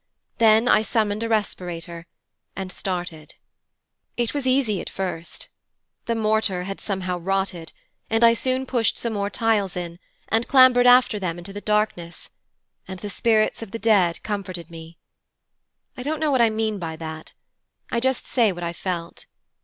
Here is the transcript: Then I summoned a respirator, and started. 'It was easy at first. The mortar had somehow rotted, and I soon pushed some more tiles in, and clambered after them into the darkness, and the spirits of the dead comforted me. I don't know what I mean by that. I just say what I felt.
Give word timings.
Then 0.39 0.67
I 0.67 0.81
summoned 0.81 1.21
a 1.21 1.29
respirator, 1.29 2.07
and 2.55 2.71
started. 2.71 3.35
'It 4.17 4.33
was 4.33 4.47
easy 4.47 4.81
at 4.81 4.89
first. 4.89 5.49
The 6.05 6.15
mortar 6.15 6.63
had 6.63 6.81
somehow 6.81 7.19
rotted, 7.19 7.71
and 8.09 8.23
I 8.23 8.33
soon 8.33 8.65
pushed 8.65 8.97
some 8.97 9.13
more 9.13 9.29
tiles 9.29 9.77
in, 9.77 9.99
and 10.27 10.47
clambered 10.47 10.87
after 10.87 11.19
them 11.19 11.37
into 11.37 11.53
the 11.53 11.61
darkness, 11.61 12.31
and 12.87 12.99
the 12.99 13.11
spirits 13.11 13.61
of 13.61 13.69
the 13.69 13.77
dead 13.77 14.23
comforted 14.23 14.71
me. 14.71 14.97
I 15.95 16.01
don't 16.01 16.19
know 16.19 16.31
what 16.31 16.41
I 16.41 16.49
mean 16.49 16.79
by 16.79 16.95
that. 16.95 17.33
I 17.91 17.99
just 17.99 18.25
say 18.25 18.51
what 18.51 18.63
I 18.63 18.73
felt. 18.73 19.27